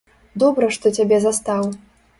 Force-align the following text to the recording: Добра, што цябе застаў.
Добра, 0.43 0.69
што 0.79 0.95
цябе 0.99 1.23
застаў. 1.27 1.73